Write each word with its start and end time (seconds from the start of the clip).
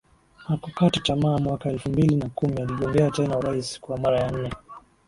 Hakukata 0.37 0.99
tamaa 0.99 1.37
mwaka 1.37 1.69
elfu 1.69 1.89
mbili 1.89 2.15
na 2.15 2.29
kumi 2.29 2.61
aligombea 2.61 3.11
tena 3.11 3.37
urais 3.37 3.79
kwa 3.79 3.97
mara 3.97 4.19
ya 4.19 4.31
nne 4.31 4.51